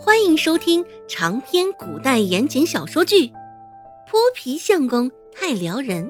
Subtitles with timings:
[0.00, 3.26] 欢迎收听长篇古代言情小说剧
[4.06, 6.04] 《泼皮相公太撩人》，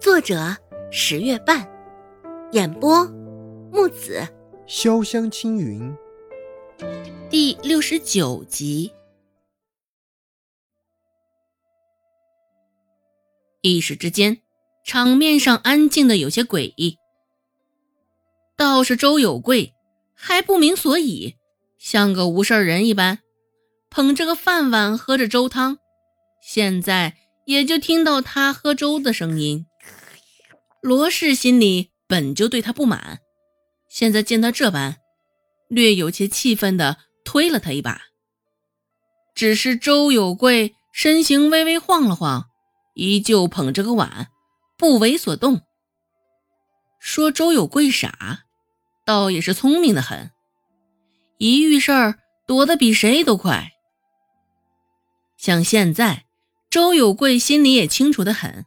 [0.00, 0.56] 作者
[0.88, 1.68] 十月半，
[2.52, 3.04] 演播
[3.72, 4.22] 木子
[4.68, 5.92] 潇湘青云，
[7.28, 8.92] 第六十九集。
[13.60, 14.40] 一时之间，
[14.84, 16.96] 场面上安静的有些诡异。
[18.56, 19.74] 倒是周有贵
[20.14, 21.37] 还不明所以。
[21.78, 23.20] 像个无事人一般，
[23.88, 25.78] 捧着个饭碗喝着粥汤，
[26.42, 29.64] 现在也就听到他喝粥的声音。
[30.82, 33.20] 罗氏心里本就对他不满，
[33.88, 34.96] 现在见他这般，
[35.68, 38.02] 略有些气愤的推了他一把。
[39.34, 42.46] 只是周有贵身形微微晃了晃，
[42.94, 44.28] 依旧捧着个碗，
[44.76, 45.62] 不为所动。
[47.00, 48.40] 说周有贵傻，
[49.06, 50.32] 倒也是聪明的很。
[51.38, 53.72] 一遇事儿躲得比谁都快。
[55.36, 56.26] 像现在，
[56.68, 58.66] 周有贵心里也清楚的很，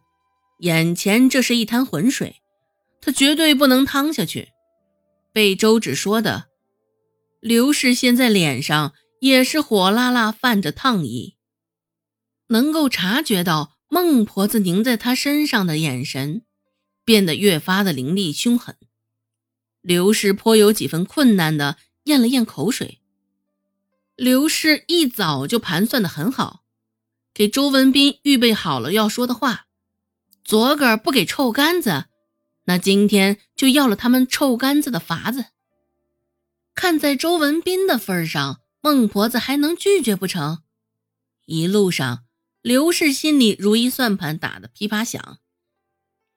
[0.60, 2.36] 眼前这是一滩浑水，
[3.00, 4.48] 他绝对不能趟下去。
[5.34, 6.46] 被周芷说的，
[7.40, 11.36] 刘氏现在脸上也是火辣辣泛着烫意，
[12.48, 16.42] 能够察觉到孟婆子凝在他身上的眼神，
[17.04, 18.76] 变得越发的凌厉凶狠。
[19.82, 21.76] 刘氏颇有几分困难的。
[22.04, 23.00] 咽了咽口水，
[24.16, 26.64] 刘氏一早就盘算的很好，
[27.32, 29.66] 给周文斌预备好了要说的话。
[30.44, 32.06] 昨个儿不给臭干子，
[32.64, 35.46] 那今天就要了他们臭干子的法子。
[36.74, 40.62] 看在周文斌的份上，孟婆子还能拒绝不成？
[41.46, 42.24] 一路上，
[42.60, 45.38] 刘氏心里如意算盘打得噼啪响，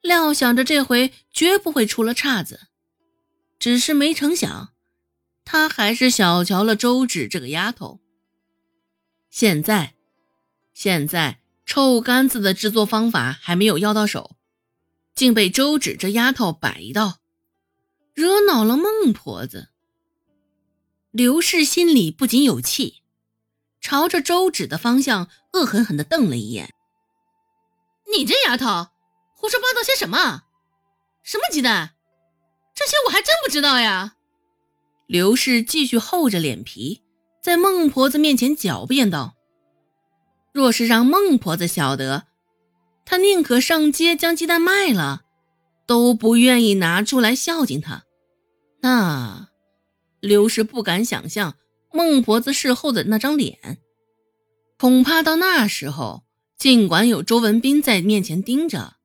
[0.00, 2.68] 料想着这回绝不会出了岔子，
[3.58, 4.75] 只是没成想。
[5.46, 8.00] 他还是小瞧了周芷这个丫头。
[9.30, 9.94] 现在，
[10.74, 14.36] 现在臭干子的制作方法还没有要到手，
[15.14, 17.18] 竟被周芷这丫头摆一道，
[18.12, 19.70] 惹恼了孟婆子。
[21.12, 23.02] 刘氏心里不仅有气，
[23.80, 26.74] 朝着周芷的方向恶狠狠地瞪了一眼
[28.12, 28.88] ：“你这丫头，
[29.34, 30.42] 胡说八道些什么？
[31.22, 31.94] 什么鸡蛋？
[32.74, 34.15] 这些我还真不知道呀！”
[35.06, 37.02] 刘氏继续厚着脸皮，
[37.40, 39.36] 在孟婆子面前狡辩道
[40.52, 42.24] ：“若是让孟婆子晓得，
[43.04, 45.22] 她宁可上街将鸡蛋卖了，
[45.86, 48.02] 都不愿意拿出来孝敬她。
[48.80, 49.48] 那
[50.18, 51.54] 刘氏不敢想象
[51.92, 53.78] 孟婆子事后的那张脸，
[54.76, 56.24] 恐怕到那时候，
[56.58, 58.96] 尽管有周文斌在面前盯着，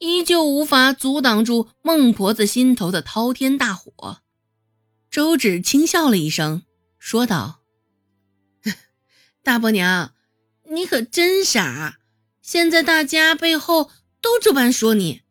[0.00, 4.18] 依旧无法阻挡住孟婆子心头的滔天大火。”
[5.10, 6.62] 周芷轻笑了一声，
[6.98, 7.62] 说道
[9.42, 10.14] ：“大伯娘，
[10.70, 11.98] 你可真傻！
[12.40, 13.90] 现在大家背后
[14.22, 15.22] 都这般说你，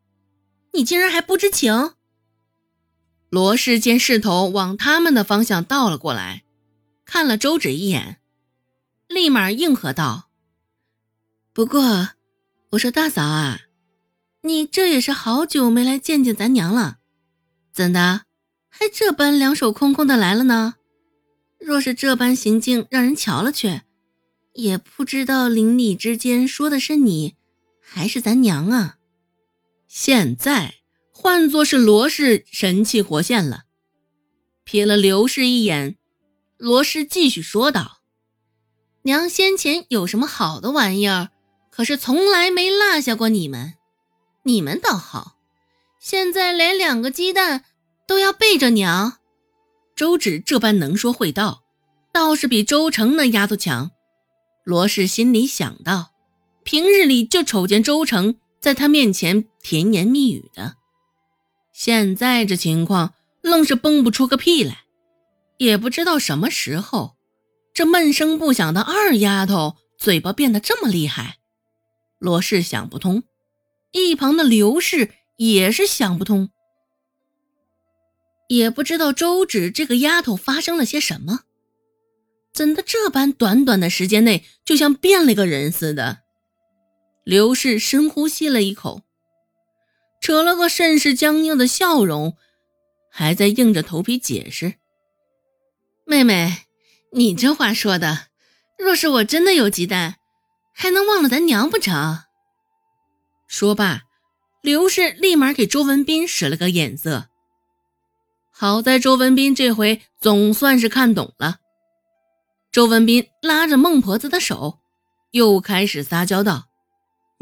[0.73, 1.93] 你竟然还不知情。”
[3.31, 6.43] 罗氏见势头往他们的方向倒了过来，
[7.05, 8.19] 看了周芷一眼，
[9.07, 10.29] 立马应和道
[11.53, 12.09] ：“不过，
[12.71, 13.61] 我说大嫂啊，
[14.41, 16.97] 你这也是好久没来见见咱娘了，
[17.71, 18.25] 怎的？”
[18.69, 20.75] 还这般两手空空的来了呢？
[21.59, 23.81] 若是这般行径让人瞧了去，
[24.53, 27.35] 也不知道邻里之间说的是你，
[27.81, 28.95] 还是咱娘啊？
[29.87, 30.75] 现在
[31.11, 33.63] 换作是罗氏神气活现了，
[34.65, 35.97] 瞥了刘氏一眼，
[36.55, 37.99] 罗氏继续说道
[39.03, 41.29] ：“娘先前有什么好的玩意儿，
[41.69, 43.73] 可是从来没落下过你们，
[44.43, 45.35] 你们倒好，
[45.99, 47.65] 现在连两个鸡蛋。”
[48.09, 49.19] 都要背着娘，
[49.95, 51.61] 周芷这般能说会道，
[52.11, 53.91] 倒是比周成那丫头强。
[54.63, 56.09] 罗氏心里想到，
[56.63, 60.73] 平日里就瞅见周成在他面前甜言蜜语的，
[61.71, 64.85] 现在这情况愣是蹦不出个屁来。
[65.59, 67.15] 也不知道什么时候，
[67.75, 71.37] 这闷声不响的二丫头嘴巴变得这么厉害。
[72.17, 73.21] 罗氏想不通，
[73.91, 76.49] 一旁的刘氏也是想不通。
[78.49, 81.41] 也不知道周芷这个丫头发生了些什么，
[82.51, 86.21] 怎的这般短短的时间内就像变了个人似的？
[87.23, 89.03] 刘氏深呼吸了一口，
[90.19, 92.37] 扯了个甚是僵硬的笑容，
[93.11, 94.75] 还在硬着头皮解释
[96.07, 96.63] ：“妹妹，
[97.13, 98.29] 你这话说的，
[98.79, 100.15] 若是我真的有鸡蛋，
[100.73, 102.23] 还能忘了咱娘不成？”
[103.47, 104.05] 说罢，
[104.63, 107.29] 刘氏立马给周文斌使了个眼色。
[108.61, 111.59] 好在周文斌这回总算是看懂了，
[112.73, 114.79] 周文斌拉着孟婆子的手，
[115.31, 116.67] 又开始撒娇道：“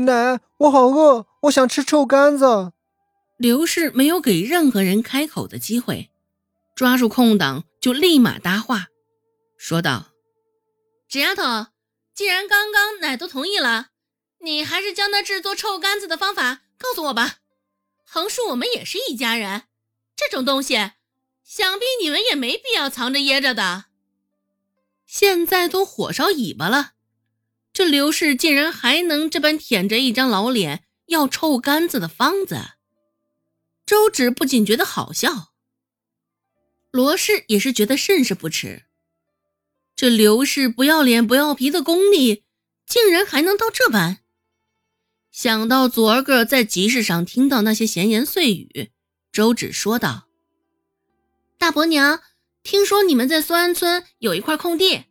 [0.05, 2.71] 奶，我好饿，我想吃臭干子。”
[3.39, 6.11] 刘氏没有给任何人开口的机会，
[6.75, 8.89] 抓住空档就立马搭话，
[9.57, 10.09] 说道
[11.09, 11.71] ：“纸丫头，
[12.13, 13.87] 既然刚刚奶都同意了，
[14.41, 17.37] 你还是将那制作臭干子的方法告诉我吧。
[18.05, 19.63] 横竖我们也是一家人，
[20.15, 20.91] 这种东西，
[21.49, 23.85] 想必你们也没必要藏着掖着的。
[25.05, 26.91] 现在都火烧尾巴了，
[27.71, 32.57] 这刘氏竟然还能这般舔着一张老脸要臭干子的方子。”
[33.87, 35.53] 周芷不仅觉得好笑，
[36.91, 38.83] 罗氏也是觉得甚是不耻。
[39.95, 42.43] 这刘氏不要脸不要皮的功力，
[42.85, 44.19] 竟然还能到这般。
[45.31, 48.91] 想到昨儿个在集市上听到那些闲言碎语，
[49.31, 50.26] 周芷说道
[51.57, 52.21] ：“大伯娘，
[52.63, 55.05] 听说你们在苏安村有一块空地，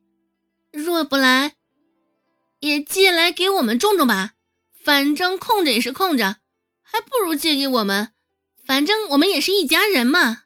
[0.73, 1.57] 若不来，
[2.61, 4.35] 也借来给我们种种吧。
[4.85, 6.37] 反正空着也是空着，
[6.83, 8.13] 还不如借给我们。”
[8.67, 10.43] 反正我们也是一家人嘛。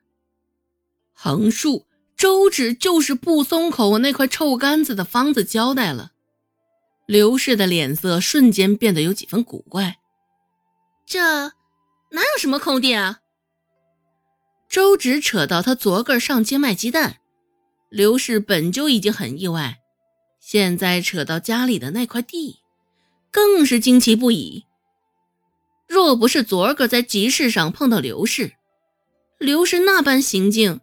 [1.14, 6.12] 横竖周芷就是不松口那块臭干子的方子交代了，
[7.06, 9.96] 刘氏的脸色瞬间变得有几分古怪。
[11.06, 11.20] 这
[12.10, 13.19] 哪有什么空地啊？
[14.70, 17.16] 周芷扯到他昨个上街卖鸡蛋，
[17.88, 19.80] 刘氏本就已经很意外，
[20.40, 22.60] 现在扯到家里的那块地，
[23.32, 24.64] 更是惊奇不已。
[25.88, 28.52] 若不是昨个在集市上碰到刘氏，
[29.40, 30.80] 刘氏那般行径，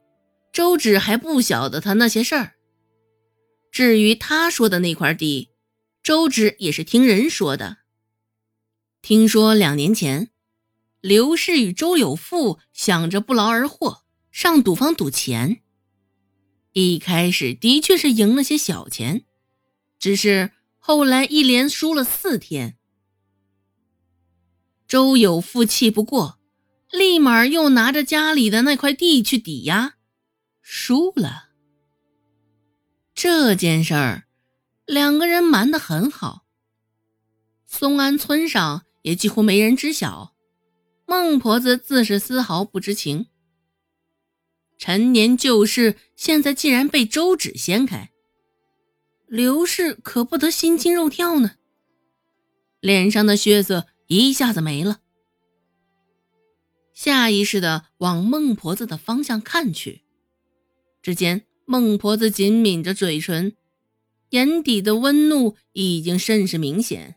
[0.51, 2.56] 周芷还不晓得他那些事儿。
[3.72, 5.51] 至于他说的那块地，
[6.04, 7.78] 周芷也是听人说的。
[9.01, 10.30] 听说两年前，
[11.07, 15.62] 刘氏与周有富想着不劳而获，上赌坊赌钱。
[16.74, 19.24] 一开始的确是赢了些小钱，
[19.98, 22.77] 只是后来一连输了四天。
[24.86, 26.39] 周有富气不过，
[26.92, 29.94] 立马又拿着家里的那块地去抵押，
[30.62, 31.51] 输了。
[33.15, 34.27] 这件事儿，
[34.86, 36.44] 两个人瞒得很好，
[37.65, 40.33] 松安村上也几乎没人知晓，
[41.07, 43.27] 孟婆子自是丝毫不知情。
[44.77, 48.12] 陈年旧事现在竟然被周芷掀开，
[49.25, 51.56] 刘氏可不得心惊肉跳呢，
[52.80, 53.88] 脸上的血色。
[54.09, 55.01] 一下子没了，
[56.94, 60.03] 下意识的往孟婆子的方向看去，
[61.01, 63.57] 只见孟婆子紧抿着嘴唇，
[64.30, 67.16] 眼底的温怒已经甚是明显。